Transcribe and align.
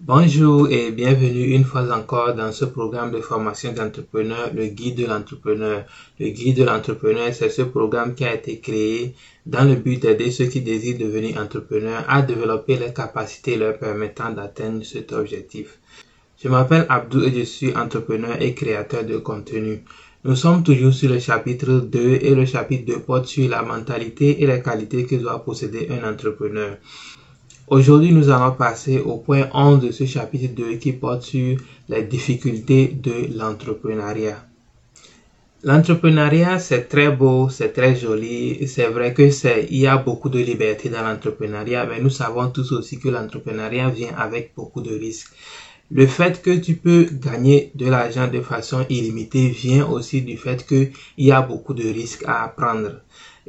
Bonjour 0.00 0.68
et 0.70 0.92
bienvenue 0.92 1.56
une 1.56 1.64
fois 1.64 1.92
encore 1.92 2.32
dans 2.32 2.52
ce 2.52 2.64
programme 2.64 3.10
de 3.10 3.20
formation 3.20 3.72
d'entrepreneur, 3.72 4.52
le 4.54 4.66
guide 4.68 4.96
de 4.96 5.06
l'entrepreneur. 5.06 5.86
Le 6.20 6.28
guide 6.28 6.58
de 6.58 6.62
l'entrepreneur, 6.62 7.34
c'est 7.34 7.50
ce 7.50 7.62
programme 7.62 8.14
qui 8.14 8.24
a 8.24 8.32
été 8.32 8.60
créé 8.60 9.16
dans 9.44 9.64
le 9.64 9.74
but 9.74 10.00
d'aider 10.00 10.30
ceux 10.30 10.46
qui 10.46 10.60
désirent 10.60 10.98
devenir 10.98 11.38
entrepreneurs 11.38 12.04
à 12.08 12.22
développer 12.22 12.76
les 12.76 12.92
capacités 12.92 13.56
leur 13.56 13.76
permettant 13.76 14.30
d'atteindre 14.30 14.84
cet 14.84 15.12
objectif. 15.12 15.80
Je 16.40 16.48
m'appelle 16.48 16.86
Abdou 16.88 17.24
et 17.24 17.32
je 17.32 17.42
suis 17.42 17.76
entrepreneur 17.76 18.40
et 18.40 18.54
créateur 18.54 19.02
de 19.02 19.18
contenu. 19.18 19.82
Nous 20.22 20.36
sommes 20.36 20.62
toujours 20.62 20.94
sur 20.94 21.10
le 21.10 21.18
chapitre 21.18 21.80
2 21.80 22.18
et 22.22 22.36
le 22.36 22.46
chapitre 22.46 22.84
2 22.86 23.00
porte 23.00 23.26
sur 23.26 23.48
la 23.48 23.62
mentalité 23.62 24.44
et 24.44 24.46
les 24.46 24.62
qualités 24.62 25.06
que 25.06 25.16
doit 25.16 25.44
posséder 25.44 25.88
un 25.90 26.08
entrepreneur. 26.08 26.76
Aujourd'hui, 27.70 28.12
nous 28.12 28.30
allons 28.30 28.52
passer 28.52 28.98
au 28.98 29.18
point 29.18 29.50
11 29.52 29.80
de 29.80 29.90
ce 29.90 30.06
chapitre 30.06 30.54
2 30.54 30.76
qui 30.76 30.92
porte 30.92 31.22
sur 31.22 31.58
les 31.90 32.02
difficultés 32.02 32.88
de 32.88 33.36
l'entrepreneuriat. 33.36 34.42
L'entrepreneuriat, 35.64 36.60
c'est 36.60 36.88
très 36.88 37.10
beau, 37.10 37.50
c'est 37.50 37.74
très 37.74 37.94
joli. 37.94 38.66
C'est 38.66 38.86
vrai 38.86 39.12
que 39.12 39.30
c'est, 39.30 39.66
il 39.70 39.80
y 39.80 39.86
a 39.86 39.98
beaucoup 39.98 40.30
de 40.30 40.38
liberté 40.38 40.88
dans 40.88 41.02
l'entrepreneuriat, 41.02 41.84
mais 41.84 42.00
nous 42.00 42.08
savons 42.08 42.48
tous 42.48 42.72
aussi 42.72 42.98
que 42.98 43.10
l'entrepreneuriat 43.10 43.90
vient 43.90 44.14
avec 44.16 44.52
beaucoup 44.56 44.80
de 44.80 44.94
risques. 44.94 45.30
Le 45.90 46.06
fait 46.06 46.42
que 46.42 46.50
tu 46.50 46.76
peux 46.76 47.08
gagner 47.10 47.72
de 47.74 47.86
l'argent 47.86 48.28
de 48.28 48.42
façon 48.42 48.84
illimitée 48.90 49.48
vient 49.48 49.86
aussi 49.86 50.20
du 50.20 50.36
fait 50.36 50.66
qu'il 50.66 50.92
y 51.16 51.32
a 51.32 51.40
beaucoup 51.40 51.72
de 51.72 51.82
risques 51.82 52.24
à 52.26 52.46
prendre. 52.48 53.00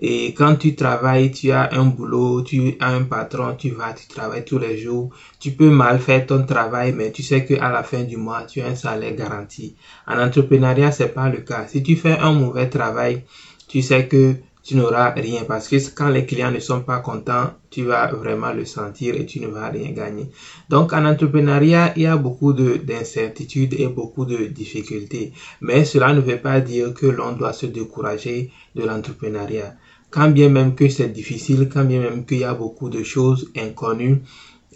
Et 0.01 0.33
quand 0.33 0.55
tu 0.55 0.73
travailles, 0.75 1.31
tu 1.31 1.51
as 1.51 1.73
un 1.73 1.87
boulot, 1.87 2.41
tu 2.41 2.77
as 2.79 2.87
un 2.87 3.03
patron, 3.03 3.55
tu 3.57 3.71
vas, 3.71 3.91
tu 3.91 4.07
travailles 4.07 4.45
tous 4.45 4.57
les 4.57 4.77
jours. 4.77 5.09
Tu 5.41 5.51
peux 5.51 5.69
mal 5.69 5.99
faire 5.99 6.25
ton 6.25 6.45
travail, 6.45 6.93
mais 6.93 7.11
tu 7.11 7.23
sais 7.23 7.43
qu'à 7.43 7.69
la 7.69 7.83
fin 7.83 8.03
du 8.03 8.15
mois, 8.15 8.43
tu 8.43 8.61
as 8.61 8.67
un 8.67 8.75
salaire 8.75 9.15
garanti. 9.15 9.75
En 10.07 10.17
entrepreneuriat, 10.17 10.93
c'est 10.93 11.13
pas 11.13 11.27
le 11.27 11.39
cas. 11.39 11.67
Si 11.67 11.83
tu 11.83 11.97
fais 11.97 12.17
un 12.17 12.31
mauvais 12.31 12.69
travail, 12.69 13.23
tu 13.67 13.81
sais 13.81 14.07
que 14.07 14.35
tu 14.63 14.75
n'auras 14.75 15.11
rien 15.11 15.43
parce 15.47 15.67
que 15.67 15.77
quand 15.95 16.09
les 16.09 16.25
clients 16.25 16.51
ne 16.51 16.59
sont 16.59 16.81
pas 16.81 16.99
contents, 16.99 17.53
tu 17.69 17.83
vas 17.83 18.07
vraiment 18.07 18.51
le 18.51 18.65
sentir 18.65 19.15
et 19.15 19.25
tu 19.25 19.39
ne 19.39 19.47
vas 19.47 19.69
rien 19.69 19.91
gagner. 19.91 20.29
Donc 20.69 20.91
en 20.93 21.05
entrepreneuriat, 21.05 21.93
il 21.95 22.03
y 22.03 22.05
a 22.05 22.17
beaucoup 22.17 22.53
d'incertitudes 22.53 23.73
et 23.79 23.87
beaucoup 23.87 24.25
de 24.25 24.45
difficultés. 24.45 25.31
Mais 25.61 25.85
cela 25.85 26.13
ne 26.13 26.19
veut 26.19 26.39
pas 26.39 26.59
dire 26.59 26.93
que 26.93 27.05
l'on 27.05 27.31
doit 27.33 27.53
se 27.53 27.67
décourager 27.67 28.51
de 28.75 28.83
l'entrepreneuriat. 28.83 29.75
Quand 30.11 30.29
bien 30.29 30.49
même 30.49 30.75
que 30.75 30.89
c'est 30.89 31.09
difficile, 31.09 31.69
quand 31.71 31.85
bien 31.85 32.01
même 32.01 32.25
qu'il 32.25 32.39
y 32.39 32.43
a 32.43 32.53
beaucoup 32.53 32.89
de 32.89 33.03
choses 33.03 33.51
inconnues, 33.55 34.23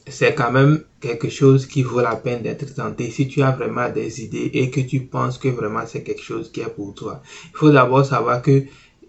c'est 0.07 0.33
quand 0.35 0.51
même 0.51 0.83
quelque 0.99 1.29
chose 1.29 1.65
qui 1.65 1.81
vaut 1.81 2.01
la 2.01 2.15
peine 2.15 2.41
d'être 2.41 2.73
tenté 2.73 3.09
si 3.09 3.27
tu 3.27 3.41
as 3.41 3.51
vraiment 3.51 3.89
des 3.89 4.21
idées 4.21 4.51
et 4.53 4.69
que 4.69 4.81
tu 4.81 5.01
penses 5.01 5.37
que 5.37 5.47
vraiment 5.47 5.83
c'est 5.85 6.03
quelque 6.03 6.21
chose 6.21 6.51
qui 6.51 6.61
est 6.61 6.75
pour 6.75 6.93
toi. 6.93 7.21
Il 7.53 7.57
faut 7.57 7.71
d'abord 7.71 8.05
savoir 8.05 8.41
que 8.41 8.63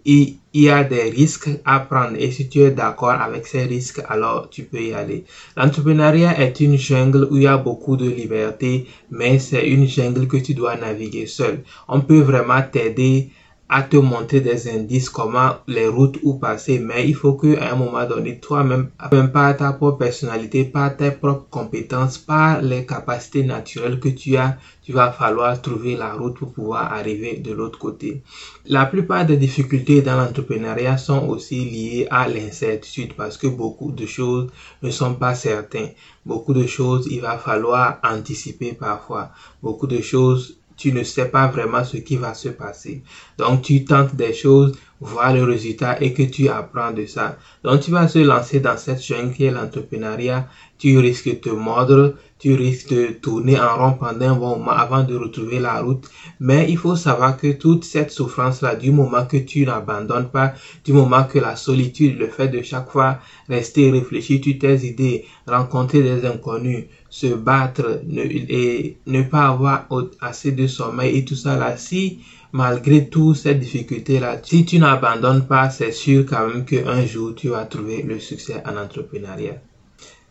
il 0.05 0.37
y 0.53 0.69
a 0.69 0.83
des 0.83 1.09
risques 1.09 1.49
à 1.65 1.79
prendre 1.79 2.15
et 2.17 2.31
si 2.31 2.47
tu 2.47 2.59
es 2.61 2.71
d'accord 2.71 3.09
avec 3.09 3.47
ces 3.47 3.63
risques, 3.63 4.01
alors 4.07 4.49
tu 4.49 4.63
peux 4.63 4.81
y 4.81 4.93
aller. 4.93 5.25
L'entrepreneuriat 5.57 6.39
est 6.39 6.59
une 6.59 6.77
jungle 6.77 7.27
où 7.31 7.37
il 7.37 7.43
y 7.43 7.47
a 7.47 7.57
beaucoup 7.57 7.97
de 7.97 8.07
liberté, 8.07 8.87
mais 9.09 9.39
c'est 9.39 9.67
une 9.67 9.87
jungle 9.87 10.27
que 10.27 10.37
tu 10.37 10.53
dois 10.53 10.75
naviguer 10.77 11.25
seul. 11.25 11.63
On 11.87 12.01
peut 12.01 12.21
vraiment 12.21 12.61
t'aider 12.71 13.31
à 13.67 13.81
te 13.81 13.97
montrer 13.97 14.41
des 14.41 14.69
indices 14.69 15.09
comment 15.09 15.55
les 15.67 15.87
routes 15.87 16.19
où 16.23 16.35
passer 16.35 16.79
mais 16.79 17.07
il 17.07 17.15
faut 17.15 17.33
que 17.33 17.57
à 17.57 17.73
un 17.73 17.75
moment 17.75 18.05
donné 18.05 18.39
toi-même 18.39 18.91
même 19.11 19.31
par 19.31 19.57
ta 19.57 19.73
propre 19.73 19.97
personnalité 19.97 20.65
par 20.65 20.95
tes 20.95 21.11
propres 21.11 21.47
compétences 21.49 22.17
par 22.19 22.61
les 22.61 22.85
capacités 22.85 23.43
naturelles 23.43 23.99
que 23.99 24.09
tu 24.09 24.37
as 24.37 24.57
tu 24.85 24.91
vas 24.91 25.11
falloir 25.11 25.59
trouver 25.63 25.95
la 25.95 26.13
route 26.13 26.37
pour 26.37 26.53
pouvoir 26.53 26.93
arriver 26.93 27.37
de 27.37 27.51
l'autre 27.51 27.79
côté. 27.79 28.21
La 28.67 28.85
plupart 28.85 29.25
des 29.25 29.35
difficultés 29.35 30.03
dans 30.03 30.15
l'entrepreneuriat 30.15 30.97
sont 30.97 31.27
aussi 31.27 31.65
liées 31.65 32.07
à 32.11 32.27
l'incertitude 32.27 33.15
parce 33.15 33.35
que 33.35 33.47
beaucoup 33.47 33.91
de 33.91 34.05
choses 34.05 34.51
ne 34.83 34.91
sont 34.91 35.15
pas 35.15 35.33
certaines. 35.33 35.89
Beaucoup 36.23 36.53
de 36.53 36.67
choses 36.67 37.07
il 37.09 37.21
va 37.21 37.39
falloir 37.39 37.97
anticiper 38.03 38.73
parfois. 38.73 39.31
Beaucoup 39.63 39.87
de 39.87 40.01
choses 40.01 40.55
tu 40.77 40.91
ne 40.91 41.03
sais 41.03 41.25
pas 41.25 41.47
vraiment 41.47 41.83
ce 41.83 41.97
qui 41.97 42.17
va 42.17 42.33
se 42.33 42.49
passer. 42.49 43.01
Donc 43.37 43.61
tu 43.61 43.85
tentes 43.85 44.15
des 44.15 44.33
choses, 44.33 44.77
vois 44.99 45.33
le 45.33 45.43
résultat 45.43 46.01
et 46.01 46.13
que 46.13 46.23
tu 46.23 46.47
apprends 46.49 46.91
de 46.91 47.05
ça. 47.05 47.37
Donc 47.63 47.81
tu 47.81 47.91
vas 47.91 48.07
se 48.07 48.19
lancer 48.19 48.59
dans 48.59 48.77
cette 48.77 49.03
jungle 49.03 49.33
qui 49.33 49.45
est 49.45 49.51
l'entrepreneuriat. 49.51 50.47
Tu 50.77 50.97
risques 50.97 51.29
de 51.29 51.35
te 51.35 51.49
mordre, 51.49 52.15
tu 52.37 52.53
risques 52.53 52.93
de 52.93 53.07
tourner 53.13 53.59
en 53.59 53.77
rond 53.77 53.93
pendant 53.93 54.29
un 54.29 54.35
bon 54.35 54.57
moment 54.57 54.71
avant 54.71 55.03
de 55.03 55.15
retrouver 55.15 55.59
la 55.59 55.81
route. 55.81 56.09
Mais 56.39 56.69
il 56.69 56.77
faut 56.77 56.97
savoir 56.97 57.37
que 57.37 57.53
toute 57.53 57.85
cette 57.85 58.11
souffrance-là, 58.11 58.75
du 58.75 58.91
moment 58.91 59.25
que 59.25 59.37
tu 59.37 59.65
n'abandonnes 59.65 60.29
pas, 60.29 60.53
du 60.83 60.91
moment 60.91 61.23
que 61.23 61.39
la 61.39 61.55
solitude, 61.55 62.19
le 62.19 62.27
fait 62.27 62.49
de 62.49 62.61
chaque 62.61 62.89
fois 62.89 63.19
rester 63.47 63.89
réfléchir 63.89 64.41
sur 64.43 64.59
tes 64.59 64.85
idées, 64.85 65.25
rencontrer 65.47 66.01
des 66.03 66.25
inconnus, 66.25 66.85
se 67.15 67.27
battre 67.27 68.01
et 68.09 68.97
ne 69.07 69.21
pas 69.21 69.47
avoir 69.47 69.87
assez 70.19 70.51
de 70.51 70.67
sommeil 70.67 71.19
et 71.19 71.23
tout 71.23 71.37
ça 71.37 71.55
là, 71.55 71.77
si 71.77 72.19
malgré 72.51 73.07
toutes 73.07 73.37
ces 73.37 73.55
difficultés 73.55 74.19
là, 74.19 74.37
si 74.43 74.65
tu 74.65 74.79
n'abandonnes 74.79 75.47
pas, 75.47 75.69
c'est 75.69 75.93
sûr 75.93 76.25
quand 76.25 76.45
même 76.45 76.65
qu'un 76.65 77.05
jour 77.05 77.33
tu 77.33 77.47
vas 77.47 77.63
trouver 77.63 78.01
le 78.01 78.19
succès 78.19 78.61
en 78.65 78.75
entrepreneuriat. 78.75 79.61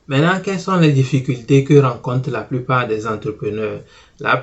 Maintenant, 0.09 0.39
quelles 0.45 0.61
sont 0.61 0.77
les 0.77 0.93
difficultés 0.93 1.65
que 1.65 1.73
rencontrent 1.81 2.31
la 2.31 2.43
plupart 2.43 2.87
des 2.87 3.07
entrepreneurs? 3.07 3.81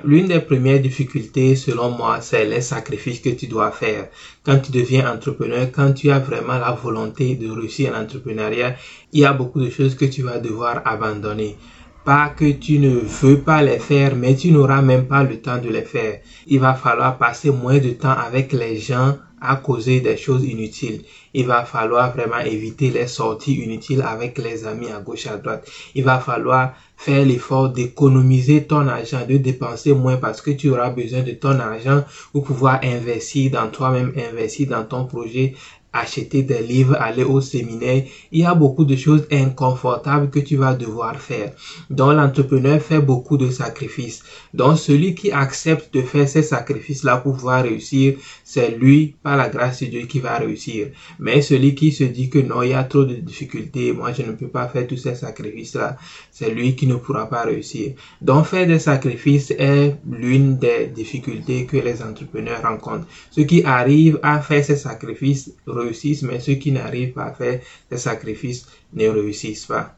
L'une 0.03 0.28
des 0.28 0.40
premières 0.40 0.81
difficultés, 0.81 1.56
selon 1.56 1.91
moi, 1.91 2.22
c'est 2.22 2.46
les 2.46 2.62
sacrifices 2.62 3.19
que 3.19 3.29
tu 3.29 3.46
dois 3.46 3.69
faire. 3.69 4.08
Quand 4.44 4.58
tu 4.58 4.72
deviens 4.72 5.13
entrepreneur, 5.13 5.68
quand 5.72 5.94
tu 5.94 6.09
as 6.09 6.18
vraiment 6.18 6.58
la 6.58 6.72
volonté 6.72 7.35
de 7.35 7.52
réussir 7.52 7.94
en 7.94 8.02
entrepreneuriat, 8.02 8.75
il 9.13 9.19
y 9.19 9.25
a 9.25 9.34
beaucoup 9.34 9.62
de 9.62 9.69
choses 9.69 9.94
que 9.94 10.06
tu 10.06 10.23
vas 10.23 10.40
devoir 10.40 10.81
abandonner. 10.85 11.56
Pas 12.04 12.30
que 12.30 12.52
tu 12.52 12.80
ne 12.80 12.96
veux 12.96 13.42
pas 13.42 13.62
les 13.62 13.78
faire, 13.78 14.16
mais 14.16 14.36
tu 14.36 14.52
n'auras 14.52 14.82
même 14.82 15.08
pas 15.08 15.24
le 15.24 15.40
temps 15.40 15.60
de 15.60 15.70
les 15.70 15.84
faire. 15.84 16.20
Il 16.48 16.60
va 16.60 16.74
falloir 16.74 17.20
passer 17.20 17.52
moins 17.52 17.78
de 17.78 17.92
temps 17.92 18.10
avec 18.18 18.54
les 18.54 18.78
gens 18.78 19.18
à 19.40 19.56
causer 19.56 20.02
des 20.02 20.18
choses 20.18 20.44
inutiles. 20.46 21.04
Il 21.34 21.47
va 21.47 21.64
falloir 21.64 22.14
vraiment 22.14 22.40
éviter 22.40 22.90
les 22.90 23.08
sorties 23.08 23.56
inutiles 23.56 24.02
avec 24.02 24.38
les 24.38 24.66
amis 24.66 24.92
à 24.92 25.00
gauche 25.00 25.28
à 25.28 25.38
droite. 25.38 25.69
Il 25.96 26.03
va 26.03 26.19
falloir 26.19 26.74
faire 26.97 27.25
l'effort 27.25 27.69
d'économiser 27.69 28.64
ton 28.66 28.88
argent, 28.88 29.25
de 29.28 29.38
dépenser 29.38 29.94
moins 29.94 30.18
parce 30.18 30.41
que 30.41 30.52
tu 30.52 30.70
auras 30.70 30.90
besoin 30.90 31.22
de 31.22 31.31
ton 31.31 31.59
argent 31.59 32.03
pour 32.31 32.44
pouvoir 32.44 32.80
investir 32.84 33.52
dans 33.52 33.70
toi-même, 33.70 34.14
investir 34.16 34.68
dans 34.68 34.84
ton 34.84 35.06
projet, 35.06 35.56
acheter 35.94 36.44
des 36.44 36.62
livres, 36.62 36.96
aller 37.00 37.24
au 37.24 37.41
séminaire. 37.41 38.03
Il 38.31 38.40
y 38.40 38.46
a 38.46 38.56
beaucoup 38.56 38.86
de 38.86 38.96
choses 38.96 39.28
inconfortables 39.31 40.30
que 40.30 40.40
tu 40.40 40.56
vas 40.56 40.74
devoir 40.74 41.20
faire. 41.20 41.53
Donc 41.90 42.14
l'entrepreneur 42.14 42.81
fait 42.81 43.02
beaucoup 43.02 43.38
de 43.38 43.50
sacrifices. 43.50 44.24
Donc 44.53 44.78
celui 44.78 45.16
qui 45.16 45.31
accepte 45.31 45.94
de 45.94 46.02
faire 46.02 46.28
ces 46.30 46.44
sacrifices-là 46.44 47.18
pour 47.18 47.34
pouvoir 47.34 47.64
réussir, 47.64 48.16
c'est 48.44 48.70
lui, 48.78 49.16
par 49.22 49.36
la 49.36 49.50
grâce 49.50 49.81
de 49.81 49.88
Dieu, 49.88 50.06
qui 50.06 50.20
va 50.20 50.38
réussir. 50.38 50.88
Mais 51.22 51.44
celui 51.44 51.76
qui 51.76 51.92
se 51.92 52.04
dit 52.04 52.32
que 52.32 52.40
non, 52.40 52.64
il 52.64 52.72
y 52.72 52.74
a 52.74 52.84
trop 52.84 53.06
de 53.06 53.14
difficultés, 53.14 53.94
moi 53.94 54.12
je 54.12 54.24
ne 54.24 54.32
peux 54.32 54.48
pas 54.48 54.68
faire 54.68 54.88
tous 54.88 54.98
ces 54.98 55.14
sacrifices-là, 55.14 55.96
c'est 56.32 56.50
lui 56.50 56.76
qui 56.76 56.88
ne 56.88 56.96
pourra 56.96 57.30
pas 57.30 57.44
réussir. 57.44 57.94
Donc 58.22 58.48
faire 58.48 58.66
des 58.66 58.80
sacrifices 58.80 59.52
est 59.52 59.98
l'une 60.09 60.58
des 60.58 60.88
difficultés 60.88 61.68
que 61.68 61.78
les 61.78 62.02
entrepreneurs 62.02 62.64
rencontrent. 62.64 63.06
Ceux 63.30 63.44
qui 63.44 63.64
arrivent 63.64 64.20
à 64.24 64.42
faire 64.42 64.66
ces 64.66 64.76
sacrifices 64.76 65.54
réussissent, 65.68 66.24
mais 66.24 66.40
ceux 66.40 66.56
qui 66.56 66.72
n'arrivent 66.72 67.14
pas 67.14 67.26
à 67.26 67.34
faire 67.34 67.59
des 67.92 67.98
sacrifices 67.98 68.66
ne 68.94 69.08
réussissent 69.08 69.68
pas. 69.68 69.96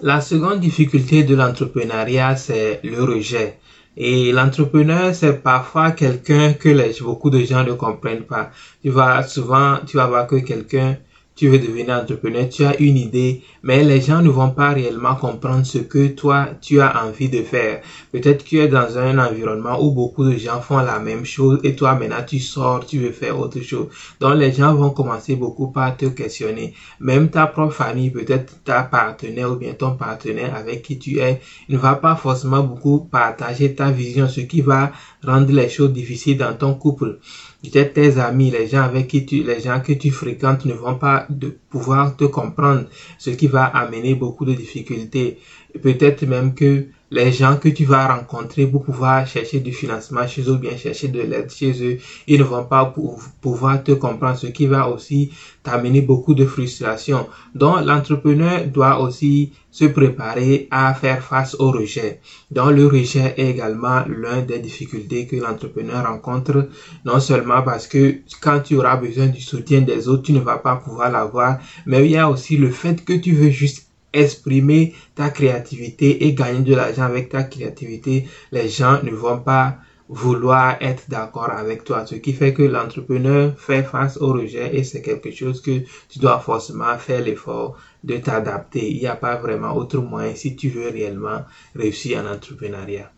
La 0.00 0.22
seconde 0.22 0.60
difficulté 0.60 1.24
de 1.24 1.34
l'entrepreneuriat, 1.34 2.36
c'est 2.36 2.80
le 2.84 3.02
rejet. 3.02 3.58
Et 3.96 4.32
l'entrepreneur, 4.32 5.14
c'est 5.14 5.42
parfois 5.42 5.92
quelqu'un 5.92 6.52
que 6.52 6.68
les, 6.68 6.94
beaucoup 7.00 7.30
de 7.30 7.40
gens 7.40 7.64
ne 7.64 7.72
comprennent 7.72 8.24
pas. 8.24 8.50
Tu 8.82 8.90
vas 8.90 9.22
souvent, 9.22 9.78
tu 9.86 9.96
vas 9.96 10.06
voir 10.06 10.26
que 10.26 10.36
quelqu'un 10.36 10.98
tu 11.36 11.48
veux 11.48 11.58
devenir 11.58 11.90
entrepreneur, 11.90 12.48
tu 12.48 12.64
as 12.64 12.80
une 12.80 12.96
idée, 12.96 13.42
mais 13.62 13.84
les 13.84 14.00
gens 14.00 14.22
ne 14.22 14.30
vont 14.30 14.50
pas 14.50 14.70
réellement 14.70 15.14
comprendre 15.14 15.66
ce 15.66 15.78
que 15.78 16.08
toi, 16.08 16.48
tu 16.62 16.80
as 16.80 17.04
envie 17.04 17.28
de 17.28 17.42
faire. 17.42 17.82
Peut-être 18.10 18.42
que 18.42 18.48
tu 18.48 18.58
es 18.58 18.68
dans 18.68 18.96
un 18.96 19.18
environnement 19.18 19.78
où 19.78 19.90
beaucoup 19.90 20.24
de 20.24 20.36
gens 20.38 20.62
font 20.62 20.78
la 20.78 20.98
même 20.98 21.26
chose 21.26 21.60
et 21.62 21.76
toi, 21.76 21.94
maintenant, 21.94 22.24
tu 22.26 22.38
sors, 22.38 22.86
tu 22.86 23.00
veux 23.00 23.12
faire 23.12 23.38
autre 23.38 23.60
chose. 23.60 23.88
Donc, 24.18 24.36
les 24.36 24.50
gens 24.50 24.74
vont 24.74 24.90
commencer 24.90 25.36
beaucoup 25.36 25.68
par 25.68 25.94
te 25.94 26.06
questionner. 26.06 26.72
Même 27.00 27.28
ta 27.28 27.46
propre 27.46 27.74
famille, 27.74 28.10
peut-être 28.10 28.64
ta 28.64 28.82
partenaire 28.82 29.52
ou 29.52 29.56
bien 29.56 29.74
ton 29.74 29.94
partenaire 29.94 30.54
avec 30.54 30.80
qui 30.82 30.98
tu 30.98 31.18
es, 31.18 31.42
ne 31.68 31.76
va 31.76 31.96
pas 31.96 32.16
forcément 32.16 32.62
beaucoup 32.62 33.00
partager 33.00 33.74
ta 33.74 33.90
vision, 33.90 34.26
ce 34.26 34.40
qui 34.40 34.62
va 34.62 34.90
rendre 35.26 35.52
les 35.52 35.68
choses 35.68 35.92
difficiles 35.92 36.38
dans 36.38 36.54
ton 36.54 36.74
couple. 36.74 37.18
peut-être 37.62 37.94
tes 37.94 38.18
amis, 38.18 38.50
les 38.50 38.66
gens 38.68 38.82
avec 38.82 39.08
qui 39.08 39.26
tu, 39.26 39.42
les 39.42 39.60
gens 39.60 39.80
que 39.80 39.92
tu 39.92 40.10
fréquentes 40.10 40.64
ne 40.64 40.74
vont 40.74 40.96
pas 40.96 41.26
de 41.28 41.48
pouvoir 41.70 42.16
te 42.16 42.24
comprendre, 42.24 42.84
ce 43.18 43.30
qui 43.30 43.46
va 43.46 43.64
amener 43.64 44.14
beaucoup 44.14 44.44
de 44.44 44.54
difficultés. 44.54 45.38
Peut-être 45.82 46.24
même 46.26 46.54
que 46.54 46.86
les 47.10 47.32
gens 47.32 47.56
que 47.56 47.68
tu 47.68 47.84
vas 47.84 48.16
rencontrer 48.16 48.66
pour 48.66 48.84
pouvoir 48.84 49.26
chercher 49.26 49.60
du 49.60 49.72
financement 49.72 50.26
chez 50.26 50.42
eux 50.42 50.52
ou 50.52 50.58
bien 50.58 50.76
chercher 50.76 51.08
de 51.08 51.20
l'aide 51.20 51.50
chez 51.50 51.72
eux, 51.84 51.98
ils 52.26 52.38
ne 52.38 52.44
vont 52.44 52.64
pas 52.64 52.92
pouvoir 53.40 53.84
te 53.84 53.92
comprendre, 53.92 54.36
ce 54.36 54.48
qui 54.48 54.66
va 54.66 54.88
aussi 54.88 55.30
t'amener 55.62 56.00
beaucoup 56.00 56.34
de 56.34 56.44
frustration. 56.44 57.28
Donc, 57.54 57.84
l'entrepreneur 57.84 58.66
doit 58.66 59.00
aussi 59.00 59.52
se 59.70 59.84
préparer 59.84 60.68
à 60.70 60.94
faire 60.94 61.22
face 61.22 61.54
au 61.58 61.70
rejet. 61.70 62.20
Donc, 62.50 62.70
le 62.70 62.86
rejet 62.86 63.34
est 63.36 63.50
également 63.50 64.02
l'un 64.08 64.40
des 64.42 64.58
difficultés 64.58 65.26
que 65.26 65.36
l'entrepreneur 65.36 66.06
rencontre, 66.06 66.68
non 67.04 67.20
seulement 67.20 67.62
parce 67.62 67.86
que 67.86 68.16
quand 68.40 68.60
tu 68.60 68.76
auras 68.76 68.96
besoin 68.96 69.26
du 69.26 69.40
soutien 69.40 69.82
des 69.82 70.08
autres, 70.08 70.22
tu 70.22 70.32
ne 70.32 70.40
vas 70.40 70.58
pas 70.58 70.76
pouvoir 70.76 71.10
l'avoir, 71.12 71.58
mais 71.84 72.04
il 72.04 72.12
y 72.12 72.16
a 72.16 72.28
aussi 72.28 72.56
le 72.56 72.70
fait 72.70 73.04
que 73.04 73.12
tu 73.12 73.32
veux 73.32 73.50
juste 73.50 73.85
exprimer 74.12 74.94
ta 75.14 75.30
créativité 75.30 76.26
et 76.26 76.34
gagner 76.34 76.60
de 76.60 76.74
l'argent 76.74 77.02
avec 77.02 77.28
ta 77.28 77.44
créativité, 77.44 78.28
les 78.52 78.68
gens 78.68 79.02
ne 79.02 79.10
vont 79.10 79.40
pas 79.40 79.78
vouloir 80.08 80.76
être 80.80 81.08
d'accord 81.08 81.50
avec 81.50 81.84
toi. 81.84 82.06
Ce 82.06 82.14
qui 82.14 82.32
fait 82.32 82.54
que 82.54 82.62
l'entrepreneur 82.62 83.58
fait 83.58 83.82
face 83.82 84.16
au 84.18 84.32
rejet 84.32 84.76
et 84.76 84.84
c'est 84.84 85.02
quelque 85.02 85.30
chose 85.32 85.60
que 85.60 85.80
tu 86.08 86.18
dois 86.18 86.38
forcément 86.38 86.96
faire 86.98 87.22
l'effort 87.22 87.76
de 88.04 88.16
t'adapter. 88.18 88.88
Il 88.88 89.00
n'y 89.00 89.06
a 89.06 89.16
pas 89.16 89.36
vraiment 89.36 89.74
autre 89.76 89.98
moyen 89.98 90.34
si 90.34 90.54
tu 90.54 90.68
veux 90.68 90.88
réellement 90.88 91.44
réussir 91.74 92.20
en 92.20 92.32
entrepreneuriat. 92.32 93.10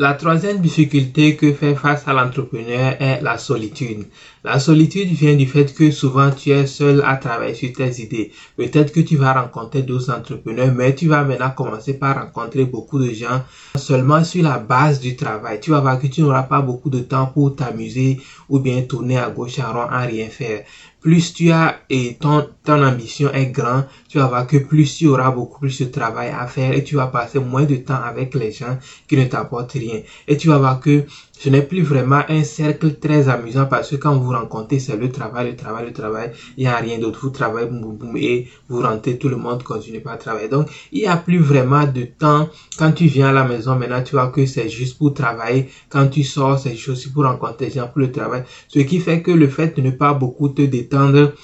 La 0.00 0.14
troisième 0.14 0.60
difficulté 0.60 1.34
que 1.34 1.52
fait 1.52 1.74
face 1.74 2.06
à 2.06 2.12
l'entrepreneur 2.12 2.94
est 3.00 3.20
la 3.20 3.36
solitude. 3.36 4.06
La 4.44 4.60
solitude 4.60 5.08
vient 5.08 5.34
du 5.34 5.44
fait 5.44 5.74
que 5.74 5.90
souvent 5.90 6.30
tu 6.30 6.50
es 6.50 6.68
seul 6.68 7.02
à 7.04 7.16
travailler 7.16 7.54
sur 7.54 7.72
tes 7.72 8.00
idées. 8.00 8.30
Peut-être 8.56 8.92
que 8.92 9.00
tu 9.00 9.16
vas 9.16 9.32
rencontrer 9.32 9.82
d'autres 9.82 10.12
entrepreneurs, 10.12 10.72
mais 10.72 10.94
tu 10.94 11.08
vas 11.08 11.24
maintenant 11.24 11.50
commencer 11.50 11.94
par 11.94 12.14
rencontrer 12.14 12.64
beaucoup 12.64 13.00
de 13.00 13.10
gens 13.10 13.42
seulement 13.74 14.22
sur 14.22 14.44
la 14.44 14.60
base 14.60 15.00
du 15.00 15.16
travail. 15.16 15.58
Tu 15.58 15.72
vas 15.72 15.80
voir 15.80 15.98
que 15.98 16.06
tu 16.06 16.20
n'auras 16.20 16.44
pas 16.44 16.60
beaucoup 16.62 16.90
de 16.90 17.00
temps 17.00 17.26
pour 17.26 17.56
t'amuser 17.56 18.20
ou 18.48 18.60
bien 18.60 18.82
tourner 18.82 19.18
à 19.18 19.30
gauche 19.30 19.58
à 19.58 19.72
rond 19.72 19.90
à 19.90 20.02
rien 20.02 20.28
faire 20.28 20.62
plus 21.00 21.32
tu 21.32 21.50
as 21.50 21.76
et 21.88 22.16
ton, 22.20 22.48
ton 22.64 22.84
ambition 22.84 23.32
est 23.32 23.46
grand, 23.46 23.84
tu 24.08 24.18
vas 24.18 24.26
voir 24.26 24.46
que 24.46 24.56
plus 24.56 24.96
tu 24.96 25.06
auras 25.06 25.30
beaucoup 25.30 25.60
plus 25.60 25.80
de 25.80 25.86
travail 25.86 26.30
à 26.30 26.46
faire 26.46 26.72
et 26.72 26.82
tu 26.82 26.96
vas 26.96 27.06
passer 27.06 27.38
moins 27.38 27.64
de 27.64 27.76
temps 27.76 28.02
avec 28.02 28.34
les 28.34 28.52
gens 28.52 28.78
qui 29.08 29.16
ne 29.16 29.24
t'apportent 29.24 29.72
rien. 29.72 30.00
Et 30.26 30.36
tu 30.36 30.48
vas 30.48 30.58
voir 30.58 30.80
que 30.80 31.04
ce 31.40 31.48
n'est 31.50 31.62
plus 31.62 31.82
vraiment 31.82 32.22
un 32.28 32.42
cercle 32.42 32.94
très 32.94 33.28
amusant 33.28 33.66
parce 33.66 33.90
que 33.90 33.96
quand 33.96 34.16
vous 34.16 34.32
rencontrez, 34.32 34.80
c'est 34.80 34.96
le 34.96 35.08
travail, 35.12 35.50
le 35.50 35.56
travail, 35.56 35.86
le 35.86 35.92
travail. 35.92 36.32
Il 36.56 36.64
n'y 36.64 36.66
a 36.66 36.76
rien 36.76 36.98
d'autre. 36.98 37.20
Vous 37.22 37.30
travaillez, 37.30 37.68
boum, 37.68 37.96
boum, 37.96 38.16
et 38.16 38.48
vous 38.68 38.82
rentrez, 38.82 39.18
tout 39.18 39.28
le 39.28 39.36
monde 39.36 39.62
continue 39.62 40.00
pas 40.00 40.12
à 40.12 40.16
travailler. 40.16 40.48
Donc, 40.48 40.68
il 40.90 41.02
n'y 41.02 41.06
a 41.06 41.16
plus 41.16 41.38
vraiment 41.38 41.86
de 41.86 42.02
temps. 42.02 42.48
Quand 42.76 42.90
tu 42.90 43.06
viens 43.06 43.28
à 43.28 43.32
la 43.32 43.44
maison, 43.44 43.76
maintenant, 43.76 44.02
tu 44.02 44.16
vois 44.16 44.32
que 44.32 44.46
c'est 44.46 44.68
juste 44.68 44.98
pour 44.98 45.14
travailler. 45.14 45.68
Quand 45.88 46.08
tu 46.08 46.24
sors, 46.24 46.58
c'est 46.58 46.74
juste 46.74 47.12
pour 47.12 47.22
rencontrer 47.22 47.66
des 47.66 47.72
gens 47.72 47.86
pour 47.86 48.00
le 48.00 48.10
travail. 48.10 48.42
Ce 48.66 48.80
qui 48.80 48.98
fait 48.98 49.22
que 49.22 49.30
le 49.30 49.46
fait 49.46 49.76
de 49.76 49.82
ne 49.82 49.92
pas 49.92 50.14
beaucoup 50.14 50.48
te 50.48 50.62
détendre, 50.62 51.34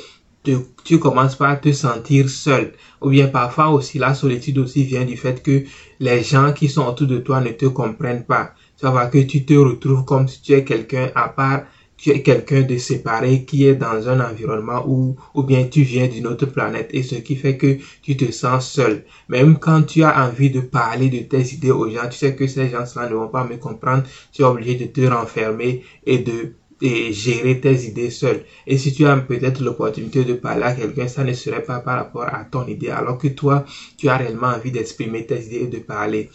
tu 0.85 0.99
commences 0.99 1.37
pas 1.37 1.51
à 1.51 1.57
te 1.57 1.71
sentir 1.71 2.29
seul. 2.29 2.73
Ou 3.01 3.11
bien 3.11 3.29
parfois 3.29 3.69
aussi, 3.69 3.99
la 3.99 4.13
solitude 4.15 4.59
aussi 4.59 4.83
vient 4.83 5.05
du 5.05 5.17
fait 5.17 5.41
que 5.41 5.63
les 6.01 6.25
gens 6.25 6.53
qui 6.53 6.69
sont 6.69 6.85
autour 6.85 7.07
de 7.07 7.19
toi 7.19 7.41
ne 7.41 7.51
te 7.51 7.67
comprennent 7.67 8.25
pas 8.25 8.55
ça 8.77 8.91
va 8.91 9.07
que 9.07 9.19
tu 9.19 9.45
te 9.45 9.55
retrouves 9.55 10.05
comme 10.05 10.29
si 10.29 10.43
tu 10.43 10.53
es 10.53 10.65
quelqu'un 10.65 11.11
à 11.15 11.29
part, 11.29 11.65
tu 11.97 12.11
es 12.11 12.23
quelqu'un 12.23 12.63
de 12.63 12.77
séparé 12.77 13.45
qui 13.45 13.67
est 13.67 13.77
dans 13.77 14.09
un 14.09 14.21
environnement 14.21 14.85
où, 14.87 15.17
ou 15.35 15.43
bien 15.43 15.65
tu 15.65 15.83
viens 15.83 16.09
d'une 16.09 16.27
autre 16.27 16.47
planète 16.47 16.91
et 16.93 17.03
ce 17.03 17.15
qui 17.15 17.37
fait 17.37 17.57
que 17.57 17.79
tu 18.03 18.17
te 18.17 18.31
sens 18.31 18.69
seul. 18.69 19.05
Même 19.29 19.59
quand 19.59 19.83
tu 19.83 20.03
as 20.03 20.27
envie 20.27 20.51
de 20.51 20.61
parler 20.61 21.09
de 21.09 21.21
tes 21.21 21.55
idées 21.55 21.71
aux 21.71 21.89
gens, 21.89 22.09
tu 22.11 22.19
sais 22.19 22.35
que 22.35 22.47
ces 22.47 22.69
gens-là 22.69 23.09
ne 23.09 23.15
vont 23.15 23.29
pas 23.29 23.45
me 23.45 23.57
comprendre, 23.57 24.05
tu 24.33 24.43
es 24.43 24.45
obligé 24.45 24.75
de 24.75 24.87
te 24.87 25.01
renfermer 25.07 25.83
et 26.05 26.19
de 26.19 26.55
gérer 26.83 27.61
tes 27.61 27.87
idées 27.87 28.11
seul. 28.11 28.45
Et 28.67 28.77
si 28.77 28.93
tu 28.93 29.07
as 29.07 29.17
peut-être 29.17 29.63
l'opportunité 29.63 30.25
de 30.25 30.35
parler 30.35 30.65
à 30.65 30.75
quelqu'un, 30.75 31.09
ça 31.09 31.25
ne 31.25 31.33
serait 31.33 31.63
pas 31.63 31.81
par 31.81 31.97
rapport 31.97 32.27
à 32.27 32.45
ton 32.45 32.67
idée, 32.67 32.91
alors 32.91 33.19
que 33.19 33.29
toi, 33.29 33.65
tu 33.97 34.09
as 34.09 34.17
réellement 34.17 34.49
envie 34.49 34.73
d'exprimer 34.73 35.25
tes 35.27 35.47
idées 35.47 35.63
et 35.65 35.69
de 35.69 35.79
parler. 35.79 36.31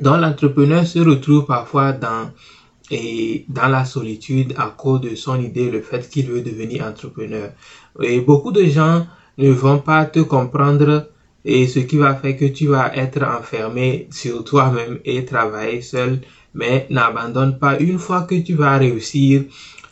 Donc 0.00 0.20
l'entrepreneur 0.20 0.86
se 0.86 0.98
retrouve 0.98 1.46
parfois 1.46 1.92
dans 1.92 2.30
et 2.90 3.44
dans 3.48 3.68
la 3.68 3.84
solitude 3.84 4.54
à 4.56 4.72
cause 4.76 5.00
de 5.00 5.14
son 5.14 5.40
idée, 5.40 5.70
le 5.70 5.80
fait 5.80 6.08
qu'il 6.08 6.26
veut 6.30 6.42
devenir 6.42 6.84
entrepreneur. 6.84 7.50
Et 8.00 8.20
beaucoup 8.20 8.52
de 8.52 8.64
gens 8.64 9.06
ne 9.38 9.50
vont 9.50 9.78
pas 9.78 10.04
te 10.04 10.20
comprendre 10.20 11.08
et 11.44 11.66
ce 11.66 11.80
qui 11.80 11.96
va 11.96 12.14
faire 12.14 12.36
que 12.36 12.44
tu 12.44 12.68
vas 12.68 12.94
être 12.94 13.22
enfermé 13.22 14.08
sur 14.10 14.44
toi-même 14.44 14.98
et 15.04 15.24
travailler 15.24 15.80
seul, 15.80 16.20
mais 16.54 16.86
n'abandonne 16.90 17.58
pas. 17.58 17.78
Une 17.78 17.98
fois 17.98 18.22
que 18.22 18.34
tu 18.34 18.54
vas 18.54 18.76
réussir, 18.78 19.44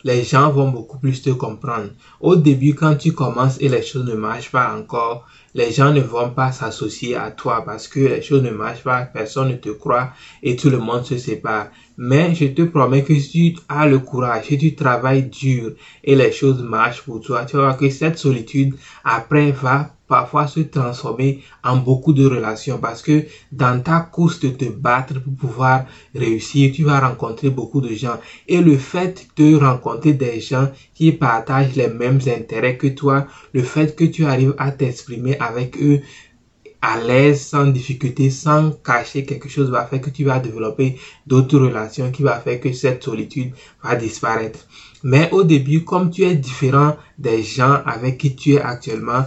les 0.03 0.23
gens 0.23 0.51
vont 0.51 0.69
beaucoup 0.69 0.99
plus 0.99 1.21
te 1.21 1.31
comprendre. 1.31 1.89
Au 2.19 2.35
début, 2.35 2.75
quand 2.75 2.95
tu 2.95 3.13
commences 3.13 3.59
et 3.59 3.69
les 3.69 3.81
choses 3.81 4.05
ne 4.05 4.15
marchent 4.15 4.51
pas 4.51 4.75
encore, 4.77 5.25
les 5.55 5.71
gens 5.71 5.93
ne 5.93 6.01
vont 6.01 6.31
pas 6.31 6.51
s'associer 6.51 7.15
à 7.15 7.31
toi 7.31 7.63
parce 7.65 7.87
que 7.87 8.01
les 8.01 8.21
choses 8.21 8.43
ne 8.43 8.51
marchent 8.51 8.83
pas, 8.83 9.03
personne 9.03 9.49
ne 9.49 9.55
te 9.55 9.69
croit 9.69 10.09
et 10.43 10.57
tout 10.57 10.69
le 10.69 10.79
monde 10.79 11.05
se 11.05 11.17
sépare. 11.17 11.69
Mais 11.97 12.35
je 12.35 12.47
te 12.47 12.63
promets 12.63 13.03
que 13.03 13.17
si 13.17 13.53
tu 13.53 13.61
as 13.69 13.87
le 13.87 13.99
courage, 13.99 14.47
si 14.47 14.57
tu 14.57 14.75
travailles 14.75 15.29
dur 15.29 15.71
et 16.03 16.15
les 16.17 16.33
choses 16.33 16.61
marchent 16.61 17.03
pour 17.03 17.21
toi, 17.21 17.45
tu 17.45 17.55
vas 17.55 17.63
voir 17.63 17.77
que 17.77 17.89
cette 17.89 18.17
solitude 18.17 18.75
après 19.05 19.51
va 19.51 19.95
parfois 20.07 20.47
se 20.47 20.59
transformer 20.59 21.43
en 21.63 21.77
beaucoup 21.77 22.13
de 22.13 22.25
relations 22.25 22.77
parce 22.77 23.01
que 23.01 23.25
dans 23.51 23.81
ta 23.81 24.01
course 24.01 24.39
de 24.39 24.49
te 24.49 24.65
battre 24.65 25.19
pour 25.21 25.35
pouvoir 25.35 25.85
réussir, 26.13 26.71
tu 26.73 26.83
vas 26.83 26.99
rencontrer 26.99 27.49
beaucoup 27.49 27.81
de 27.81 27.93
gens 27.93 28.19
et 28.47 28.61
le 28.61 28.77
fait 28.77 29.27
de 29.37 29.55
rencontrer 29.55 30.13
des 30.13 30.39
gens 30.39 30.69
qui 30.93 31.11
partagent 31.11 31.75
les 31.75 31.87
mêmes 31.87 32.19
intérêts 32.27 32.77
que 32.77 32.87
toi, 32.87 33.27
le 33.53 33.63
fait 33.63 33.95
que 33.95 34.05
tu 34.05 34.25
arrives 34.25 34.55
à 34.57 34.71
t'exprimer 34.71 35.37
avec 35.45 35.81
eux 35.81 36.01
à 36.81 36.99
l'aise, 36.99 37.41
sans 37.41 37.65
difficulté, 37.65 38.29
sans 38.29 38.71
cacher 38.71 39.25
quelque 39.25 39.49
chose 39.49 39.71
va 39.71 39.85
faire 39.85 40.01
que 40.01 40.11
tu 40.11 40.23
vas 40.23 40.39
développer 40.39 40.97
d'autres 41.25 41.57
relations 41.57 42.11
qui 42.11 42.21
va 42.21 42.39
faire 42.39 42.59
que 42.59 42.73
cette 42.73 43.03
solitude 43.03 43.53
va 43.83 43.95
disparaître. 43.95 44.59
Mais 45.03 45.29
au 45.31 45.43
début, 45.43 45.83
comme 45.83 46.11
tu 46.11 46.23
es 46.23 46.35
différent 46.35 46.95
des 47.17 47.41
gens 47.41 47.81
avec 47.85 48.19
qui 48.19 48.35
tu 48.35 48.53
es 48.53 48.61
actuellement, 48.61 49.25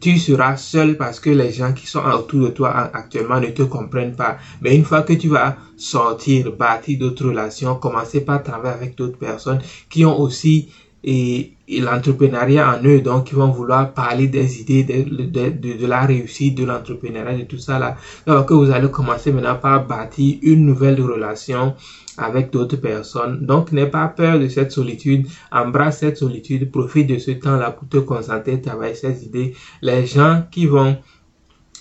tu 0.00 0.18
seras 0.18 0.56
seul 0.56 0.96
parce 0.96 1.20
que 1.20 1.30
les 1.30 1.50
gens 1.50 1.72
qui 1.72 1.86
sont 1.86 2.04
autour 2.04 2.40
de 2.40 2.48
toi 2.48 2.90
actuellement 2.92 3.40
ne 3.40 3.46
te 3.46 3.62
comprennent 3.62 4.16
pas. 4.16 4.36
Mais 4.60 4.76
une 4.76 4.84
fois 4.84 5.02
que 5.02 5.14
tu 5.14 5.28
vas 5.28 5.56
sortir, 5.76 6.52
bâtir 6.52 6.98
d'autres 6.98 7.28
relations, 7.28 7.76
commencer 7.76 8.20
par 8.20 8.42
travailler 8.42 8.74
avec 8.74 8.96
d'autres 8.96 9.18
personnes 9.18 9.60
qui 9.88 10.04
ont 10.04 10.20
aussi 10.20 10.68
et, 11.04 11.50
l'entrepreneuriat 11.66 12.78
en 12.78 12.86
eux, 12.86 13.00
donc 13.00 13.30
ils 13.30 13.36
vont 13.36 13.50
vouloir 13.50 13.94
parler 13.94 14.26
des 14.28 14.60
idées, 14.60 14.84
de, 14.84 15.86
la 15.86 16.02
réussite 16.02 16.56
de 16.56 16.64
l'entrepreneuriat, 16.64 17.38
de 17.38 17.44
tout 17.44 17.58
ça 17.58 17.78
là. 17.78 17.96
Donc 18.26 18.48
que 18.48 18.54
vous 18.54 18.70
allez 18.70 18.90
commencer 18.90 19.32
maintenant 19.32 19.56
par 19.56 19.86
bâtir 19.86 20.38
une 20.42 20.66
nouvelle 20.66 21.00
relation 21.00 21.74
avec 22.16 22.50
d'autres 22.50 22.76
personnes. 22.76 23.44
Donc, 23.44 23.72
n'aie 23.72 23.86
pas 23.86 24.08
peur 24.08 24.38
de 24.38 24.48
cette 24.48 24.72
solitude. 24.72 25.26
Embrasse 25.50 25.98
cette 25.98 26.18
solitude. 26.18 26.70
Profite 26.70 27.08
de 27.08 27.18
ce 27.18 27.32
temps-là 27.32 27.72
pour 27.72 27.88
te 27.88 27.98
concentrer, 27.98 28.60
travailler 28.60 28.94
ces 28.94 29.24
idées. 29.24 29.54
Les 29.82 30.06
gens 30.06 30.44
qui 30.50 30.66
vont 30.66 30.96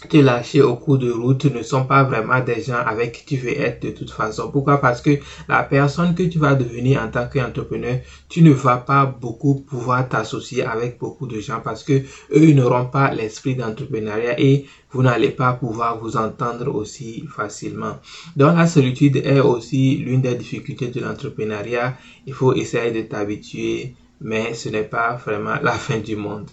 te 0.07 0.17
lâcher 0.17 0.61
au 0.61 0.75
cours 0.75 0.97
de 0.97 1.11
route 1.11 1.45
ne 1.45 1.63
sont 1.63 1.85
pas 1.85 2.03
vraiment 2.03 2.39
des 2.39 2.61
gens 2.61 2.81
avec 2.85 3.13
qui 3.13 3.25
tu 3.25 3.37
veux 3.37 3.57
être 3.59 3.83
de 3.83 3.91
toute 3.91 4.11
façon. 4.11 4.51
Pourquoi? 4.51 4.79
Parce 4.79 5.01
que 5.01 5.19
la 5.47 5.63
personne 5.63 6.15
que 6.15 6.23
tu 6.23 6.39
vas 6.39 6.55
devenir 6.55 7.01
en 7.01 7.09
tant 7.09 7.27
qu'entrepreneur, 7.27 7.99
tu 8.29 8.41
ne 8.41 8.51
vas 8.51 8.77
pas 8.77 9.05
beaucoup 9.05 9.61
pouvoir 9.61 10.07
t'associer 10.09 10.63
avec 10.63 10.99
beaucoup 10.99 11.27
de 11.27 11.39
gens 11.39 11.61
parce 11.63 11.83
que 11.83 12.01
eux 12.35 12.53
n'auront 12.53 12.85
pas 12.85 13.13
l'esprit 13.13 13.55
d'entrepreneuriat 13.55 14.39
et 14.39 14.65
vous 14.91 15.03
n'allez 15.03 15.31
pas 15.31 15.53
pouvoir 15.53 15.99
vous 15.99 16.17
entendre 16.17 16.73
aussi 16.73 17.25
facilement. 17.27 17.97
Donc 18.35 18.57
la 18.57 18.67
solitude 18.67 19.17
est 19.17 19.39
aussi 19.39 19.97
l'une 19.97 20.21
des 20.21 20.35
difficultés 20.35 20.87
de 20.87 20.99
l'entrepreneuriat. 21.01 21.97
Il 22.25 22.33
faut 22.33 22.53
essayer 22.53 22.91
de 22.91 23.07
t'habituer, 23.07 23.95
mais 24.21 24.53
ce 24.53 24.69
n'est 24.69 24.83
pas 24.83 25.15
vraiment 25.15 25.55
la 25.63 25.73
fin 25.73 25.97
du 25.97 26.15
monde. 26.15 26.49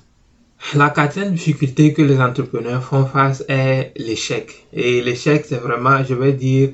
La 0.76 0.90
quatrième 0.90 1.32
difficulté 1.32 1.92
que 1.92 2.02
les 2.02 2.20
entrepreneurs 2.20 2.84
font 2.84 3.04
face 3.04 3.44
est 3.48 3.92
l'échec. 3.96 4.66
Et 4.72 5.02
l'échec, 5.02 5.44
c'est 5.48 5.56
vraiment, 5.56 6.04
je 6.04 6.14
vais 6.14 6.32
dire, 6.32 6.70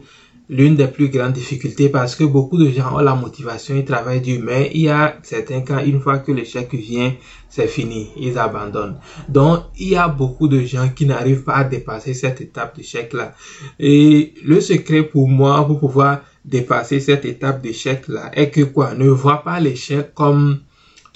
l'une 0.48 0.76
des 0.76 0.86
plus 0.86 1.08
grandes 1.08 1.32
difficultés 1.32 1.88
parce 1.88 2.14
que 2.14 2.24
beaucoup 2.24 2.58
de 2.58 2.68
gens 2.70 2.94
ont 2.94 3.00
la 3.00 3.14
motivation, 3.14 3.74
ils 3.74 3.84
travaillent 3.84 4.20
dur, 4.20 4.40
mais 4.42 4.70
il 4.74 4.82
y 4.82 4.88
a 4.88 5.16
certains 5.22 5.62
cas, 5.62 5.84
une 5.84 6.00
fois 6.00 6.18
que 6.18 6.30
l'échec 6.30 6.72
vient, 6.74 7.14
c'est 7.48 7.68
fini, 7.68 8.10
ils 8.16 8.38
abandonnent. 8.38 8.98
Donc, 9.28 9.64
il 9.78 9.88
y 9.88 9.96
a 9.96 10.08
beaucoup 10.08 10.46
de 10.46 10.60
gens 10.60 10.88
qui 10.94 11.06
n'arrivent 11.06 11.42
pas 11.44 11.54
à 11.54 11.64
dépasser 11.64 12.14
cette 12.14 12.40
étape 12.40 12.76
d'échec-là. 12.76 13.34
Et 13.80 14.34
le 14.44 14.60
secret 14.60 15.04
pour 15.04 15.28
moi, 15.28 15.66
pour 15.66 15.80
pouvoir 15.80 16.20
dépasser 16.44 17.00
cette 17.00 17.24
étape 17.24 17.60
d'échec 17.60 18.06
là 18.08 18.30
est 18.32 18.50
que 18.50 18.60
quoi? 18.60 18.94
Ne 18.94 19.08
vois 19.08 19.42
pas 19.42 19.58
l'échec 19.58 20.14
comme 20.14 20.60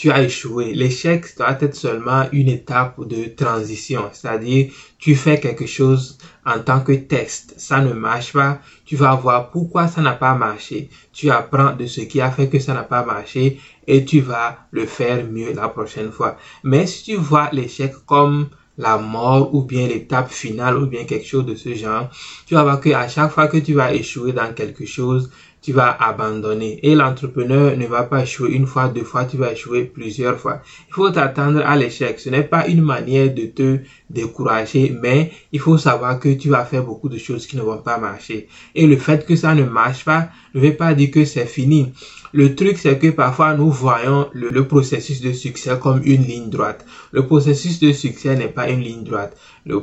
tu 0.01 0.11
as 0.11 0.23
échoué. 0.23 0.73
L'échec 0.73 1.27
doit 1.37 1.59
être 1.61 1.75
seulement 1.75 2.25
une 2.33 2.49
étape 2.49 3.07
de 3.07 3.27
transition, 3.37 4.09
c'est-à-dire 4.15 4.73
tu 4.99 5.15
fais 5.15 5.39
quelque 5.39 5.67
chose 5.67 6.17
en 6.47 6.59
tant 6.61 6.81
que 6.81 6.93
test, 6.93 7.53
ça 7.59 7.83
ne 7.83 7.93
marche 7.93 8.33
pas, 8.33 8.63
tu 8.87 8.97
vas 8.97 9.15
voir 9.15 9.51
pourquoi 9.51 9.89
ça 9.89 10.01
n'a 10.01 10.15
pas 10.15 10.35
marché. 10.35 10.89
Tu 11.13 11.31
apprends 11.31 11.77
de 11.77 11.85
ce 11.85 12.01
qui 12.01 12.23
a 12.23 12.31
fait 12.31 12.49
que 12.49 12.59
ça 12.59 12.73
n'a 12.73 12.83
pas 12.83 13.05
marché 13.05 13.61
et 13.87 14.07
tu 14.07 14.21
vas 14.21 14.61
le 14.71 14.87
faire 14.87 15.23
mieux 15.27 15.53
la 15.53 15.69
prochaine 15.69 16.11
fois. 16.11 16.39
Mais 16.65 16.87
si 16.87 17.05
tu 17.05 17.17
vois 17.17 17.51
l'échec 17.53 17.93
comme 18.07 18.49
la 18.79 18.97
mort 18.97 19.55
ou 19.55 19.65
bien 19.65 19.87
l'étape 19.87 20.31
finale 20.31 20.79
ou 20.79 20.87
bien 20.87 21.05
quelque 21.05 21.27
chose 21.27 21.45
de 21.45 21.55
ce 21.55 21.75
genre, 21.75 22.09
tu 22.47 22.55
vas 22.55 22.63
voir 22.63 22.81
que 22.81 22.89
à 22.89 23.07
chaque 23.07 23.33
fois 23.33 23.49
que 23.49 23.59
tu 23.59 23.75
vas 23.75 23.93
échouer 23.93 24.33
dans 24.33 24.55
quelque 24.55 24.87
chose, 24.87 25.31
tu 25.63 25.73
vas 25.73 25.97
abandonner. 26.01 26.81
Et 26.83 26.95
l'entrepreneur 26.95 27.77
ne 27.77 27.87
va 27.87 28.05
pas 28.05 28.23
échouer 28.23 28.53
une 28.53 28.67
fois, 28.67 28.89
deux 28.89 29.05
fois, 29.05 29.25
tu 29.25 29.37
vas 29.37 29.53
échouer 29.53 29.85
plusieurs 29.85 30.39
fois. 30.39 30.63
Il 30.89 30.95
faut 30.95 31.11
t'attendre 31.11 31.63
à 31.65 31.77
l'échec. 31.77 32.19
Ce 32.19 32.31
n'est 32.31 32.45
pas 32.45 32.67
une 32.67 32.83
manière 32.83 33.33
de 33.35 33.47
te 33.47 33.79
décourager, 34.09 34.97
mais 35.03 35.33
il 35.53 35.61
faut 35.61 35.79
savoir 35.79 36.19
que 36.19 36.31
tu 36.31 36.49
vas 36.49 36.65
faire 36.65 36.85
beaucoup 36.85 37.09
de 37.09 37.19
choses 37.19 37.47
qui 37.47 37.57
ne 37.57 37.63
vont 37.63 37.79
pas 37.83 37.99
marcher. 37.99 38.49
Et 38.75 38.87
le 38.87 38.97
fait 38.97 39.27
que 39.27 39.37
ça 39.37 39.55
ne 39.55 39.65
marche 39.65 40.05
pas 40.05 40.31
ne 40.55 40.61
veut 40.61 40.77
pas 40.77 40.95
dire 40.95 41.11
que 41.11 41.25
c'est 41.25 41.47
fini. 41.47 41.93
Le 42.33 42.55
truc, 42.55 42.79
c'est 42.79 42.97
que 42.99 43.09
parfois 43.09 43.55
nous 43.55 43.71
voyons 43.73 44.29
le, 44.33 44.65
processus 44.65 45.21
de 45.21 45.33
succès 45.33 45.77
comme 45.81 46.01
une 46.05 46.23
ligne 46.23 46.49
droite. 46.49 46.87
Le 47.11 47.27
processus 47.27 47.81
de 47.81 47.91
succès 47.91 48.37
n'est 48.37 48.49
pas 48.49 48.69
une 48.71 48.83
ligne 48.83 49.03
droite. 49.03 49.37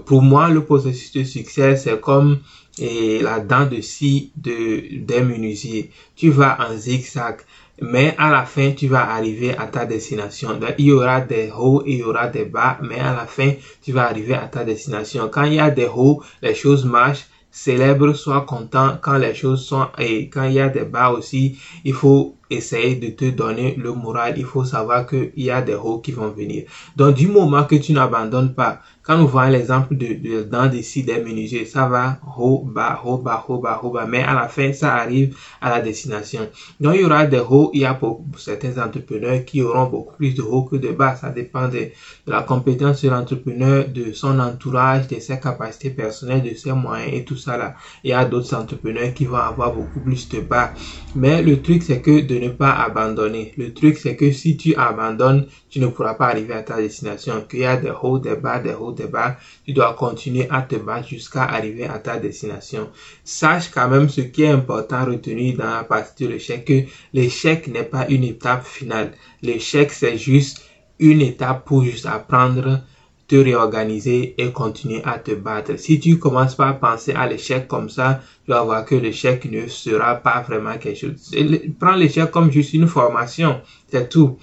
Pour 0.06 0.22
moi, 0.22 0.50
le 0.50 0.64
processus 0.64 1.12
de 1.12 1.24
succès, 1.26 1.76
c'est 1.76 2.00
comme 2.00 2.40
et 2.80 3.20
la 3.22 3.40
dent 3.40 3.66
de 3.66 3.82
scie 3.82 4.32
de, 4.36 5.04
des 5.04 5.22
menuisiers. 5.22 5.92
Tu 6.16 6.30
vas 6.30 6.58
en 6.60 6.76
zigzag, 6.76 7.38
mais 7.82 8.16
à 8.18 8.32
la 8.32 8.46
fin, 8.46 8.72
tu 8.72 8.88
vas 8.88 9.10
arriver 9.12 9.56
à 9.56 9.68
ta 9.68 9.86
destination. 9.86 10.60
il 10.78 10.86
y 10.86 10.92
aura 10.92 11.22
des 11.22 11.52
hauts 11.56 11.84
il 11.86 11.98
y 11.98 12.04
aura 12.04 12.28
des 12.28 12.46
bas, 12.46 12.78
mais 12.82 13.00
à 13.00 13.14
la 13.14 13.26
fin, 13.28 13.52
tu 13.82 13.92
vas 13.92 14.08
arriver 14.08 14.34
à 14.34 14.48
ta 14.48 14.64
destination. 14.64 15.30
Quand 15.30 15.44
il 15.44 15.56
y 15.56 15.60
a 15.60 15.70
des 15.70 15.88
hauts, 15.88 16.22
les 16.42 16.56
choses 16.56 16.86
marchent. 16.86 17.28
Célèbre, 17.50 18.14
sois 18.14 18.42
content 18.42 18.98
quand 19.02 19.18
les 19.18 19.34
choses 19.34 19.66
sont 19.66 19.88
et 19.98 20.30
quand 20.30 20.44
il 20.44 20.54
y 20.54 20.60
a 20.60 20.70
des 20.70 20.84
bas 20.84 21.10
aussi, 21.10 21.58
il 21.84 21.94
faut 21.94 22.37
essayer 22.50 22.96
de 22.96 23.10
te 23.10 23.30
donner 23.30 23.76
le 23.78 23.94
moral. 23.94 24.36
Il 24.38 24.46
faut 24.46 24.66
savoir 24.66 25.06
qu'il 25.06 25.32
y 25.36 25.50
a 25.50 25.62
des 25.62 25.76
hauts 25.76 26.00
qui 26.00 26.12
vont 26.12 26.30
venir. 26.30 26.66
Donc, 26.96 27.16
du 27.16 27.28
moment 27.28 27.64
que 27.64 27.76
tu 27.76 27.94
n'abandonnes 27.94 28.54
pas, 28.54 28.82
quand 29.08 29.18
nous 29.18 29.28
voyons 29.28 29.52
l'exemple 29.52 29.96
de, 29.96 30.08
de, 30.16 30.44
dans 30.44 30.68
des 30.68 30.82
des 31.04 31.20
menuisiers, 31.24 31.66
ça 31.66 31.88
va 31.88 32.20
haut, 32.38 32.62
bas, 32.66 33.02
haut, 33.06 33.18
bas, 33.18 33.46
haut, 33.48 33.58
bas, 33.58 33.80
haut, 33.82 33.90
bas, 33.90 34.06
mais 34.06 34.22
à 34.22 34.34
la 34.34 34.50
fin, 34.50 34.74
ça 34.74 34.96
arrive 34.96 35.38
à 35.62 35.70
la 35.70 35.80
destination. 35.80 36.50
Donc, 36.82 36.96
il 36.96 37.02
y 37.02 37.06
aura 37.06 37.26
des 37.26 37.40
hauts, 37.40 37.72
il 37.74 37.82
y 37.82 37.86
a 37.86 37.94
pour 37.94 38.26
certains 38.38 38.78
entrepreneurs 38.84 39.46
qui 39.46 39.62
auront 39.62 39.86
beaucoup 39.86 40.16
plus 40.18 40.36
de 40.36 40.42
hauts 40.42 40.64
que 40.64 40.76
de 40.76 40.90
bas. 40.90 41.16
Ça 41.16 41.30
dépend 41.30 41.70
de, 41.70 41.88
la 42.26 42.42
compétence 42.42 43.02
de 43.02 43.10
l'entrepreneur, 43.10 43.86
de 43.88 44.12
son 44.12 44.40
entourage, 44.40 45.08
de 45.08 45.20
ses 45.20 45.40
capacités 45.40 45.92
personnelles, 45.92 46.44
de 46.44 46.54
ses 46.56 46.74
moyens 46.74 47.14
et 47.14 47.24
tout 47.24 47.38
ça 47.38 47.56
là. 47.58 47.76
Il 48.04 48.10
y 48.10 48.14
a 48.14 48.26
d'autres 48.26 48.54
entrepreneurs 48.56 49.14
qui 49.14 49.26
vont 49.26 49.38
avoir 49.38 49.74
beaucoup 49.74 50.02
plus 50.02 50.28
de 50.28 50.42
bas. 50.42 50.74
Mais 51.16 51.42
le 51.42 51.62
truc, 51.62 51.82
c'est 51.82 52.02
que 52.02 52.22
de 52.22 52.37
ne 52.40 52.50
pas 52.50 52.72
abandonner. 52.72 53.54
Le 53.58 53.74
truc, 53.74 53.98
c'est 53.98 54.16
que 54.16 54.32
si 54.32 54.58
tu 54.58 54.76
abandonnes, 54.76 55.48
tu 55.70 55.80
ne 55.80 55.88
pourras 55.88 56.16
pas 56.16 56.28
arriver 56.28 56.54
à 56.54 56.64
ta 56.64 56.78
destination. 56.78 57.46
Qu'il 57.50 57.60
y 57.60 57.66
a 57.66 57.78
des 57.78 57.92
hauts, 58.02 58.20
des 58.20 58.36
bas, 58.36 58.60
des 58.60 58.74
hauts, 58.74 58.92
des 58.92 59.08
bas, 59.08 59.38
tu 59.66 59.74
dois 59.74 59.94
continuer 59.94 60.48
à 60.50 60.62
te 60.62 60.76
battre 60.76 61.08
jusqu'à 61.08 61.44
arriver 61.44 61.86
à 61.86 62.00
ta 62.00 62.18
destination. 62.18 62.90
Sache 63.24 63.70
quand 63.70 63.88
même 63.90 64.10
ce 64.10 64.22
qui 64.22 64.44
est 64.44 64.50
important 64.50 64.98
à 64.98 65.06
retenir 65.06 65.58
dans 65.58 65.70
la 65.70 65.84
partie 65.84 66.26
de 66.26 66.30
l'échec, 66.30 66.66
que 66.66 66.82
l'échec 67.14 67.68
n'est 67.68 67.84
pas 67.84 68.08
une 68.10 68.24
étape 68.24 68.66
finale. 68.66 69.12
L'échec, 69.42 69.92
c'est 69.92 70.18
juste 70.18 70.62
une 71.00 71.22
étape 71.22 71.66
pour 71.66 71.84
juste 71.84 72.06
apprendre 72.06 72.82
te 73.28 73.36
réorganiser 73.36 74.36
et 74.38 74.52
continuer 74.52 75.02
à 75.04 75.20
te 75.20 75.32
battre. 75.32 75.78
Si 75.78 76.00
tu 76.00 76.18
commences 76.18 76.56
par 76.56 76.80
penser 76.80 77.14
à 77.14 77.28
l'échec 77.28 77.68
comme 77.68 77.90
ça, 77.90 78.22
tu 78.46 78.52
vas 78.52 78.64
voir 78.64 78.86
que 78.86 78.96
l'échec 78.96 79.46
ne 79.52 79.68
sera 79.68 80.16
pas 80.16 80.42
vraiment 80.42 80.78
quelque 80.78 80.98
chose. 80.98 81.36
Prends 81.80 81.96
l'échec 81.96 82.32
comme 82.32 82.52
juste 82.52 82.74
une 82.74 82.88
formation, 82.88 83.62
c'est 83.92 84.10
tout. 84.10 84.38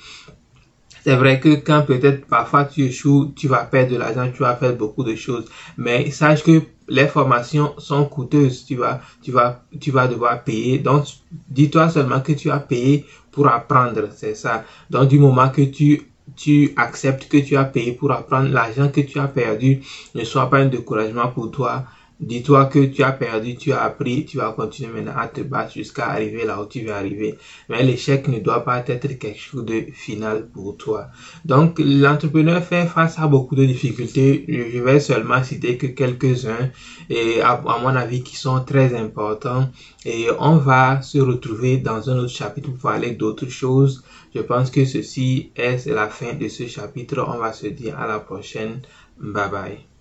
C'est 1.02 1.16
vrai 1.16 1.38
que 1.38 1.56
quand 1.56 1.82
peut-être 1.82 2.26
parfois 2.26 2.64
tu 2.64 2.82
échoues, 2.82 3.32
tu 3.36 3.46
vas 3.46 3.64
perdre 3.64 3.92
de 3.92 3.98
l'argent, 3.98 4.30
tu 4.34 4.40
vas 4.40 4.56
faire 4.56 4.74
beaucoup 4.74 5.04
de 5.04 5.14
choses. 5.14 5.44
Mais 5.76 6.10
sache 6.10 6.42
que 6.42 6.62
les 6.88 7.06
formations 7.08 7.74
sont 7.78 8.06
coûteuses, 8.06 8.64
tu 8.64 8.76
vas, 8.76 9.00
tu 9.22 9.30
vas, 9.30 9.64
tu 9.80 9.90
vas 9.90 10.08
devoir 10.08 10.44
payer. 10.44 10.78
Donc, 10.78 11.04
dis-toi 11.48 11.90
seulement 11.90 12.20
que 12.20 12.32
tu 12.32 12.50
as 12.50 12.58
payé 12.58 13.04
pour 13.32 13.48
apprendre, 13.48 14.08
c'est 14.14 14.34
ça. 14.34 14.64
Donc, 14.90 15.08
du 15.08 15.18
moment 15.18 15.50
que 15.50 15.62
tu 15.62 16.10
tu 16.36 16.72
acceptes 16.76 17.28
que 17.28 17.38
tu 17.38 17.56
as 17.56 17.64
payé 17.64 17.92
pour 17.92 18.12
apprendre 18.12 18.48
l'argent 18.50 18.88
que 18.88 19.00
tu 19.00 19.18
as 19.18 19.28
perdu 19.28 19.80
ne 20.14 20.24
soit 20.24 20.50
pas 20.50 20.58
un 20.58 20.66
découragement 20.66 21.28
pour 21.28 21.50
toi 21.50 21.84
Dis-toi 22.20 22.66
que 22.66 22.78
tu 22.78 23.02
as 23.02 23.10
perdu, 23.10 23.56
tu 23.56 23.72
as 23.72 23.82
appris, 23.82 24.24
tu 24.24 24.36
vas 24.36 24.52
continuer 24.52 24.92
maintenant 24.92 25.16
à 25.16 25.26
te 25.26 25.40
battre 25.40 25.72
jusqu'à 25.72 26.10
arriver 26.10 26.44
là 26.44 26.62
où 26.62 26.66
tu 26.66 26.82
veux 26.82 26.92
arriver. 26.92 27.36
Mais 27.68 27.82
l'échec 27.82 28.28
ne 28.28 28.38
doit 28.38 28.64
pas 28.64 28.78
être 28.86 29.18
quelque 29.18 29.36
chose 29.38 29.64
de 29.64 29.86
final 29.92 30.48
pour 30.48 30.76
toi. 30.76 31.08
Donc, 31.44 31.80
l'entrepreneur 31.80 32.62
fait 32.62 32.86
face 32.86 33.18
à 33.18 33.26
beaucoup 33.26 33.56
de 33.56 33.64
difficultés. 33.64 34.44
Je 34.48 34.78
vais 34.78 35.00
seulement 35.00 35.42
citer 35.42 35.76
que 35.76 35.88
quelques-uns, 35.88 36.70
et 37.10 37.40
à, 37.40 37.60
mon 37.82 37.88
avis, 37.88 38.22
qui 38.22 38.36
sont 38.36 38.60
très 38.64 38.94
importants. 38.94 39.68
Et 40.04 40.28
on 40.38 40.56
va 40.56 41.02
se 41.02 41.18
retrouver 41.18 41.78
dans 41.78 42.10
un 42.10 42.18
autre 42.18 42.28
chapitre 42.32 42.70
pour 42.70 42.78
parler 42.92 43.10
d'autres 43.10 43.48
choses. 43.48 44.04
Je 44.32 44.40
pense 44.40 44.70
que 44.70 44.84
ceci 44.84 45.50
est 45.56 45.86
la 45.86 46.08
fin 46.08 46.34
de 46.34 46.46
ce 46.46 46.68
chapitre. 46.68 47.24
On 47.26 47.38
va 47.38 47.52
se 47.52 47.66
dire 47.66 47.98
à 47.98 48.06
la 48.06 48.20
prochaine. 48.20 48.82
Bye 49.18 49.50
bye. 49.50 49.93